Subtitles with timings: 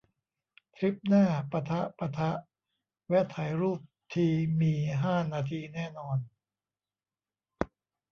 [0.75, 2.31] ทริปหน้า ปะทะ ปะทะ
[3.07, 3.79] แวะถ่ายรูป
[4.13, 4.27] ที
[4.59, 6.17] มีห้านาทีแน่นอน